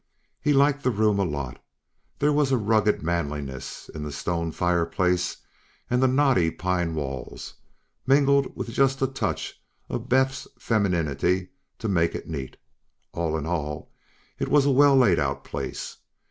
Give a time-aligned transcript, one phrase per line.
[0.41, 1.63] He liked the room a lot;
[2.17, 5.37] there was a rugged manliness in the stone fireplace
[5.91, 7.53] and the knotty pine walls,
[8.07, 12.57] mingled with just a touch of Beth's femininity to make it neat.
[13.11, 13.91] All in all,
[14.39, 15.97] it was a well laid out place.